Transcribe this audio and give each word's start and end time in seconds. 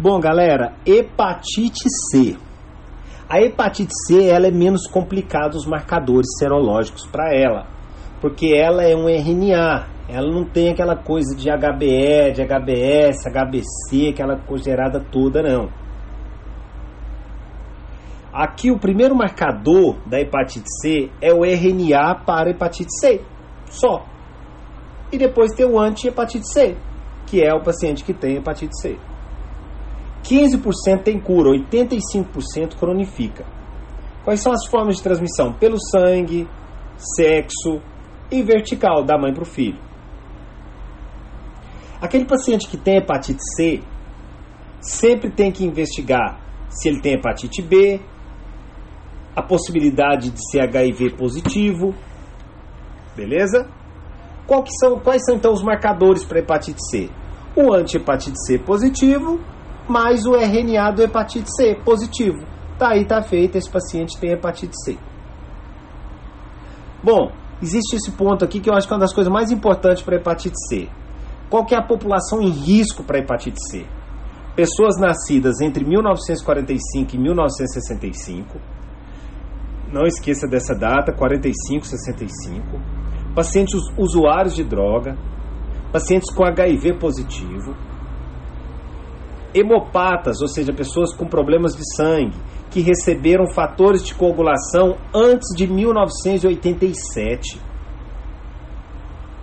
Bom, 0.00 0.20
galera, 0.20 0.74
hepatite 0.86 1.88
C. 2.12 2.36
A 3.28 3.40
hepatite 3.40 3.90
C 4.06 4.28
ela 4.28 4.46
é 4.46 4.50
menos 4.52 4.86
complicada 4.86 5.56
os 5.56 5.66
marcadores 5.66 6.38
serológicos 6.38 7.04
para 7.08 7.34
ela, 7.34 7.66
porque 8.20 8.54
ela 8.54 8.84
é 8.84 8.94
um 8.94 9.08
RNA, 9.08 9.88
ela 10.08 10.32
não 10.32 10.44
tem 10.44 10.68
aquela 10.68 10.94
coisa 10.94 11.34
de 11.36 11.50
HBE, 11.50 12.30
de 12.32 12.42
HBS, 12.42 13.26
HBC, 13.26 14.10
aquela 14.10 14.40
gerada 14.64 15.04
toda 15.10 15.42
não. 15.42 15.68
Aqui 18.32 18.70
o 18.70 18.78
primeiro 18.78 19.16
marcador 19.16 19.96
da 20.06 20.20
hepatite 20.20 20.68
C 20.80 21.10
é 21.20 21.34
o 21.34 21.44
RNA 21.44 22.22
para 22.24 22.50
hepatite 22.50 22.92
C, 23.00 23.20
só. 23.66 24.06
E 25.10 25.18
depois 25.18 25.50
tem 25.56 25.66
o 25.66 25.76
anti-hepatite 25.76 26.46
C, 26.46 26.76
que 27.26 27.42
é 27.42 27.52
o 27.52 27.64
paciente 27.64 28.04
que 28.04 28.14
tem 28.14 28.36
hepatite 28.36 28.80
C. 28.80 28.96
15% 30.28 31.02
tem 31.02 31.18
cura, 31.18 31.50
85% 31.50 32.76
cronifica. 32.78 33.46
Quais 34.24 34.40
são 34.40 34.52
as 34.52 34.66
formas 34.66 34.96
de 34.96 35.02
transmissão? 35.02 35.54
Pelo 35.54 35.78
sangue, 35.80 36.46
sexo 37.16 37.80
e 38.30 38.42
vertical, 38.42 39.04
da 39.04 39.16
mãe 39.16 39.32
para 39.32 39.42
o 39.42 39.46
filho. 39.46 39.80
Aquele 42.00 42.26
paciente 42.26 42.68
que 42.68 42.76
tem 42.76 42.98
hepatite 42.98 43.40
C 43.56 43.82
sempre 44.80 45.30
tem 45.30 45.50
que 45.50 45.64
investigar 45.64 46.38
se 46.68 46.88
ele 46.88 47.00
tem 47.00 47.14
hepatite 47.14 47.62
B, 47.62 48.00
a 49.34 49.42
possibilidade 49.42 50.30
de 50.30 50.50
ser 50.50 50.60
HIV 50.60 51.16
positivo, 51.16 51.94
beleza? 53.16 53.66
Que 54.46 54.70
são, 54.78 54.98
quais 55.00 55.24
são 55.24 55.36
então 55.36 55.52
os 55.52 55.62
marcadores 55.62 56.24
para 56.24 56.38
hepatite 56.38 56.80
C? 56.90 57.10
O 57.56 57.72
anti-hepatite 57.72 58.36
C 58.46 58.58
positivo 58.58 59.40
mais 59.88 60.26
o 60.26 60.34
RNA 60.34 60.90
do 60.92 61.02
hepatite 61.02 61.48
C 61.54 61.74
positivo. 61.84 62.38
Tá 62.78 62.90
aí, 62.90 63.04
tá 63.04 63.22
feito, 63.22 63.56
esse 63.56 63.70
paciente 63.70 64.18
tem 64.18 64.30
hepatite 64.30 64.74
C. 64.84 64.96
Bom, 67.02 67.32
existe 67.62 67.96
esse 67.96 68.12
ponto 68.12 68.44
aqui 68.44 68.60
que 68.60 68.70
eu 68.70 68.74
acho 68.74 68.86
que 68.86 68.92
é 68.92 68.96
uma 68.96 69.00
das 69.00 69.14
coisas 69.14 69.32
mais 69.32 69.50
importantes 69.50 70.02
para 70.02 70.16
hepatite 70.16 70.56
C. 70.68 70.88
Qual 71.50 71.64
que 71.64 71.74
é 71.74 71.78
a 71.78 71.82
população 71.82 72.40
em 72.40 72.50
risco 72.50 73.02
para 73.02 73.18
hepatite 73.18 73.58
C? 73.70 73.86
Pessoas 74.54 74.98
nascidas 75.00 75.60
entre 75.60 75.84
1945 75.84 77.14
e 77.14 77.18
1965. 77.18 78.60
Não 79.92 80.04
esqueça 80.04 80.46
dessa 80.46 80.74
data, 80.74 81.12
45, 81.12 81.86
65. 81.86 82.80
Pacientes 83.34 83.80
usuários 83.96 84.54
de 84.54 84.64
droga, 84.64 85.16
pacientes 85.92 86.32
com 86.34 86.44
HIV 86.44 86.94
positivo, 86.98 87.74
hemopatas, 89.54 90.40
ou 90.40 90.48
seja, 90.48 90.72
pessoas 90.72 91.14
com 91.14 91.26
problemas 91.26 91.74
de 91.76 91.82
sangue, 91.96 92.36
que 92.70 92.80
receberam 92.80 93.46
fatores 93.52 94.04
de 94.04 94.14
coagulação 94.14 94.96
antes 95.14 95.56
de 95.56 95.66
1987. 95.66 97.60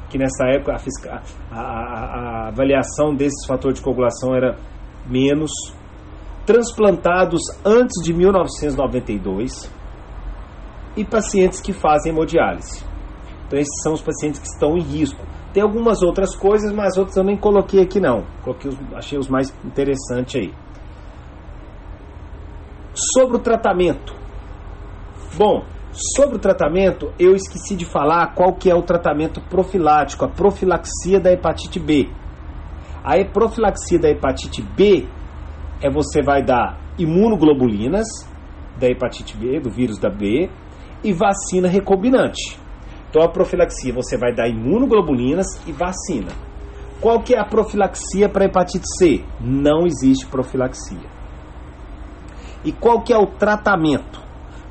Que 0.09 0.17
nessa 0.17 0.45
época 0.47 0.73
a, 0.73 1.21
a, 1.51 1.59
a 1.59 2.47
avaliação 2.47 3.15
desses 3.15 3.45
fatores 3.47 3.79
de 3.79 3.83
coagulação 3.83 4.35
era 4.35 4.57
menos. 5.07 5.51
Transplantados 6.45 7.41
antes 7.65 8.03
de 8.03 8.13
1992. 8.13 9.71
E 10.95 11.03
pacientes 11.03 11.59
que 11.59 11.73
fazem 11.73 12.11
hemodiálise. 12.13 12.85
Então, 13.47 13.59
esses 13.59 13.81
são 13.83 13.93
os 13.93 14.01
pacientes 14.01 14.39
que 14.39 14.47
estão 14.47 14.77
em 14.77 14.81
risco. 14.81 15.21
Tem 15.55 15.63
algumas 15.63 16.03
outras 16.03 16.35
coisas, 16.35 16.73
mas 16.73 16.97
outras 16.97 17.15
eu 17.15 17.23
nem 17.23 17.37
coloquei 17.37 17.81
aqui 17.81 17.97
não. 17.97 18.25
Coloquei 18.43 18.69
os, 18.69 18.77
achei 18.93 19.17
os 19.17 19.29
mais 19.29 19.55
interessantes 19.63 20.35
aí. 20.35 20.53
Sobre 22.93 23.37
o 23.37 23.39
tratamento. 23.39 24.13
Bom, 25.37 25.63
sobre 26.13 26.35
o 26.35 26.39
tratamento, 26.39 27.13
eu 27.17 27.33
esqueci 27.33 27.73
de 27.73 27.85
falar 27.85 28.35
qual 28.35 28.51
que 28.55 28.69
é 28.69 28.75
o 28.75 28.81
tratamento 28.81 29.39
profilático, 29.49 30.25
a 30.25 30.27
profilaxia 30.27 31.21
da 31.21 31.31
hepatite 31.31 31.79
B. 31.79 32.09
A 33.01 33.23
profilaxia 33.23 33.97
da 33.97 34.09
hepatite 34.09 34.61
B 34.61 35.07
é 35.81 35.89
você 35.89 36.21
vai 36.21 36.43
dar 36.43 36.77
imunoglobulinas 36.99 38.05
da 38.77 38.87
hepatite 38.87 39.37
B, 39.37 39.61
do 39.61 39.69
vírus 39.69 39.97
da 39.99 40.09
B, 40.09 40.49
e 41.01 41.13
vacina 41.13 41.69
recombinante. 41.69 42.64
Então 43.15 43.23
a 43.23 43.29
profilaxia 43.29 43.93
você 43.93 44.17
vai 44.17 44.35
dar 44.35 44.49
imunoglobulinas 44.49 45.47
e 45.65 45.71
vacina. 45.71 46.33
Qual 46.99 47.21
que 47.21 47.33
é 47.33 47.39
a 47.39 47.45
profilaxia 47.45 48.27
para 48.27 48.43
hepatite 48.43 48.83
C? 48.99 49.23
Não 49.39 49.85
existe 49.85 50.25
profilaxia. 50.25 51.09
E 52.65 52.73
qual 52.73 53.03
que 53.03 53.13
é 53.13 53.17
o 53.17 53.25
tratamento? 53.25 54.21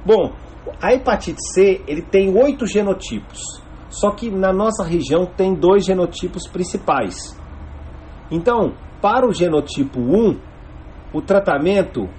Bom, 0.05 0.35
a 0.79 0.93
hepatite 0.93 1.39
C 1.55 1.81
ele 1.89 2.03
tem 2.03 2.37
oito 2.37 2.67
genotipos. 2.67 3.41
Só 3.89 4.11
que 4.11 4.31
na 4.31 4.53
nossa 4.53 4.85
região 4.85 5.25
tem 5.25 5.55
dois 5.55 5.83
genotipos 5.83 6.47
principais. 6.47 7.35
Então, 8.31 8.75
para 9.01 9.27
o 9.27 9.33
genotipo 9.33 9.99
1, 9.99 10.39
o 11.15 11.23
tratamento 11.23 12.11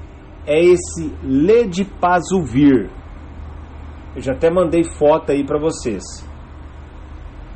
é 0.47 0.59
esse 0.59 1.13
ledipazuvir, 1.21 2.89
eu 4.15 4.21
já 4.21 4.33
até 4.33 4.49
mandei 4.49 4.83
foto 4.83 5.31
aí 5.31 5.45
para 5.45 5.59
vocês. 5.59 6.03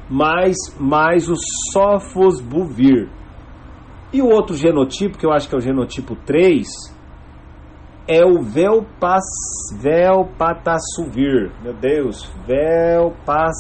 Mais, 0.10 0.56
mais 0.80 1.30
o 1.30 1.36
sofosbuvir. 1.72 3.10
E 4.12 4.22
o 4.22 4.28
outro 4.28 4.56
genotipo, 4.56 5.18
que 5.18 5.26
eu 5.26 5.32
acho 5.32 5.48
que 5.48 5.56
é 5.56 5.58
o 5.58 5.62
genotipo 5.62 6.16
3, 6.26 6.68
é 8.08 8.26
o 8.26 8.42
Velpas, 8.42 9.24
Velpatasuvir. 9.80 11.52
Meu 11.62 11.74
Deus, 11.74 12.26
Velpas, 12.48 13.56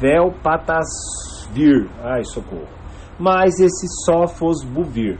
Velpatasvir. 0.00 1.86
Ai, 2.02 2.24
socorro. 2.24 2.66
Mais 3.18 3.60
esse 3.60 3.86
Sofosbuvir. 4.06 5.18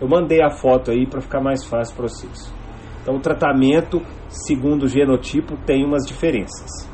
Eu 0.00 0.08
mandei 0.08 0.42
a 0.42 0.50
foto 0.50 0.90
aí 0.90 1.06
para 1.06 1.20
ficar 1.20 1.40
mais 1.40 1.64
fácil 1.64 1.96
para 1.96 2.08
vocês. 2.08 2.52
Então, 3.06 3.18
o 3.18 3.20
tratamento, 3.20 4.02
segundo 4.28 4.82
o 4.82 4.88
genotipo, 4.88 5.56
tem 5.64 5.84
umas 5.84 6.04
diferenças. 6.04 6.90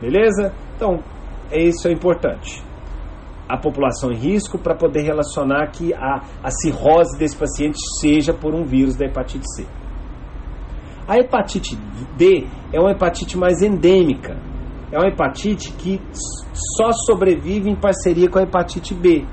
Beleza? 0.00 0.54
Então, 0.76 1.02
isso 1.50 1.88
é 1.88 1.92
importante. 1.92 2.62
A 3.48 3.58
população 3.58 4.12
em 4.12 4.16
risco 4.16 4.56
para 4.56 4.76
poder 4.76 5.02
relacionar 5.02 5.66
que 5.72 5.92
a, 5.92 6.22
a 6.40 6.50
cirrose 6.52 7.18
desse 7.18 7.36
paciente 7.36 7.78
seja 8.00 8.32
por 8.32 8.54
um 8.54 8.62
vírus 8.62 8.94
da 8.94 9.06
hepatite 9.06 9.44
C. 9.56 9.66
A 11.08 11.18
hepatite 11.18 11.76
D 12.16 12.46
é 12.72 12.78
uma 12.78 12.92
hepatite 12.92 13.36
mais 13.36 13.60
endêmica. 13.60 14.38
É 14.92 14.98
uma 14.98 15.08
hepatite 15.08 15.72
que 15.72 16.00
só 16.76 16.92
sobrevive 16.92 17.68
em 17.68 17.74
parceria 17.74 18.30
com 18.30 18.38
a 18.38 18.42
hepatite 18.42 18.94
B. 18.94 19.26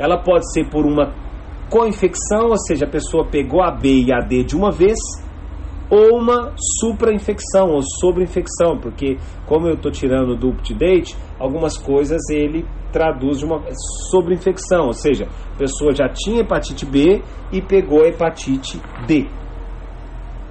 Ela 0.00 0.20
pode 0.20 0.52
ser 0.52 0.68
por 0.68 0.84
uma 0.84 1.14
co-infecção, 1.72 2.50
ou 2.50 2.58
seja, 2.58 2.84
a 2.84 2.88
pessoa 2.88 3.24
pegou 3.24 3.62
a 3.62 3.70
B 3.70 4.04
e 4.04 4.12
a 4.12 4.18
D 4.18 4.44
de 4.44 4.54
uma 4.54 4.70
vez, 4.70 4.98
ou 5.88 6.18
uma 6.18 6.52
supra-infecção 6.78 7.70
ou 7.70 7.80
sobre-infecção, 7.82 8.78
porque 8.78 9.16
como 9.46 9.66
eu 9.66 9.74
estou 9.74 9.90
tirando 9.90 10.36
do 10.36 10.50
up-to-date, 10.50 11.16
algumas 11.38 11.78
coisas 11.78 12.20
ele 12.30 12.66
traduz 12.92 13.38
de 13.38 13.46
uma 13.46 13.62
sobre-infecção, 14.10 14.86
ou 14.86 14.92
seja, 14.92 15.26
a 15.54 15.56
pessoa 15.56 15.94
já 15.94 16.10
tinha 16.10 16.40
hepatite 16.40 16.84
B 16.84 17.22
e 17.50 17.62
pegou 17.62 18.04
a 18.04 18.08
hepatite 18.08 18.78
D. 19.06 19.26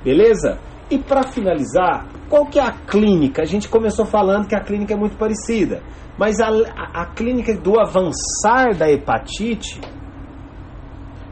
Beleza? 0.03 0.57
E 0.89 0.97
para 0.97 1.21
finalizar, 1.23 2.07
qual 2.29 2.47
que 2.47 2.59
é 2.59 2.63
a 2.63 2.71
clínica? 2.71 3.43
A 3.43 3.45
gente 3.45 3.69
começou 3.69 4.05
falando 4.05 4.47
que 4.47 4.55
a 4.55 4.59
clínica 4.59 4.95
é 4.95 4.97
muito 4.97 5.17
parecida, 5.17 5.83
mas 6.17 6.39
a, 6.39 6.47
a, 6.49 7.03
a 7.03 7.05
clínica 7.13 7.55
do 7.55 7.79
avançar 7.79 8.75
da 8.75 8.91
hepatite 8.91 9.79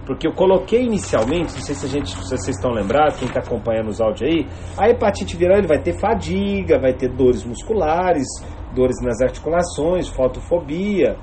porque 0.09 0.28
eu 0.28 0.34
coloquei 0.34 0.86
inicialmente, 0.86 1.54
não 1.54 1.62
sei 1.62 1.75
se, 1.75 1.86
a 1.86 1.88
gente, 1.88 2.10
se 2.10 2.18
vocês 2.18 2.56
estão 2.57 2.72
lembrados, 2.72 3.19
quem 3.19 3.28
está 3.28 3.42
acompanhando 3.42 3.89
os 3.89 4.01
áudios 4.01 4.28
aí, 4.28 4.48
a 4.75 4.89
hepatite 4.89 5.38
viral 5.38 5.60
ele 5.60 5.68
vai 5.68 5.78
ter 5.78 6.00
fadiga, 6.00 6.80
vai 6.80 6.94
ter 6.95 7.10
dores 7.10 7.45
musculares, 7.45 8.25
dores 8.74 8.95
nas 9.04 9.22
articulações, 9.22 10.10
fotofobia, 10.10 11.16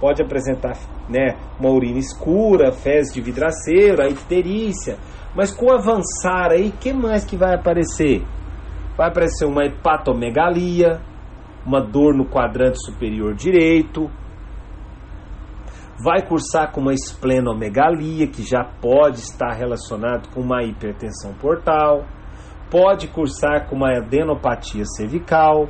pode 0.00 0.20
apresentar 0.20 0.72
né, 1.08 1.36
uma 1.60 1.70
urina 1.70 2.00
escura, 2.00 2.72
fezes 2.72 3.14
de 3.14 3.20
vidraceiro, 3.20 4.02
a 4.02 4.08
icterícia. 4.08 4.96
Mas 5.36 5.54
com 5.54 5.66
o 5.66 5.72
avançar 5.72 6.50
aí, 6.50 6.72
que 6.72 6.92
mais 6.92 7.24
que 7.24 7.36
vai 7.36 7.54
aparecer? 7.54 8.24
Vai 8.96 9.08
aparecer 9.08 9.46
uma 9.46 9.64
hepatomegalia, 9.64 11.00
uma 11.64 11.80
dor 11.80 12.12
no 12.12 12.26
quadrante 12.26 12.84
superior 12.84 13.36
direito, 13.36 14.10
vai 16.02 16.26
cursar 16.26 16.72
com 16.72 16.80
uma 16.80 16.92
esplenomegalia, 16.92 18.26
que 18.26 18.42
já 18.42 18.64
pode 18.64 19.20
estar 19.20 19.52
relacionado 19.52 20.28
com 20.34 20.40
uma 20.40 20.64
hipertensão 20.64 21.32
portal, 21.34 22.04
pode 22.70 23.06
cursar 23.08 23.68
com 23.68 23.76
uma 23.76 23.96
adenopatia 23.96 24.84
cervical, 24.84 25.68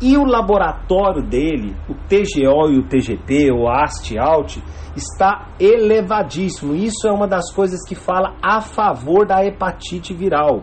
E 0.00 0.16
o 0.16 0.24
laboratório 0.24 1.20
dele, 1.22 1.74
o 1.88 1.94
TGO 1.94 2.70
e 2.70 2.78
o 2.78 2.86
TGP, 2.86 3.50
o 3.50 3.68
AST-ALT, 3.68 4.62
está 4.94 5.48
elevadíssimo. 5.58 6.72
Isso 6.72 7.08
é 7.08 7.10
uma 7.10 7.26
das 7.26 7.52
coisas 7.52 7.80
que 7.86 7.96
fala 7.96 8.36
a 8.40 8.60
favor 8.60 9.26
da 9.26 9.44
hepatite 9.44 10.14
viral. 10.14 10.62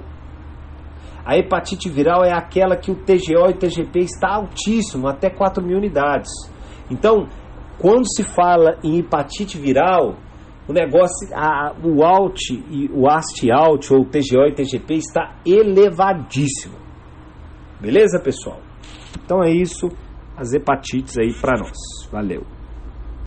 A 1.25 1.35
hepatite 1.35 1.89
viral 1.89 2.23
é 2.23 2.31
aquela 2.31 2.77
que 2.77 2.91
o 2.91 2.95
TGO 2.95 3.49
e 3.49 3.53
o 3.53 3.57
TGP 3.57 3.99
está 3.99 4.35
altíssimo, 4.35 5.05
até 5.09 5.29
4 5.29 5.61
mil 5.61 5.77
unidades. 5.77 6.31
Então, 6.89 7.27
quando 7.79 8.05
se 8.05 8.23
fala 8.23 8.77
em 8.83 8.99
hepatite 8.99 9.57
viral, 9.57 10.15
o 10.67 10.73
negócio, 10.73 11.27
a, 11.33 11.75
o 11.83 12.03
ALT 12.03 12.39
e 12.69 12.89
o 12.91 13.07
AST-ALT 13.07 13.91
ou 13.91 14.05
TGO 14.05 14.47
e 14.47 14.53
TGP 14.53 14.95
está 14.95 15.35
elevadíssimo. 15.45 16.75
Beleza, 17.79 18.19
pessoal? 18.19 18.59
Então 19.23 19.43
é 19.43 19.51
isso, 19.51 19.87
as 20.35 20.53
hepatites 20.53 21.17
aí 21.17 21.33
para 21.39 21.59
nós. 21.59 21.77
Valeu. 22.11 22.54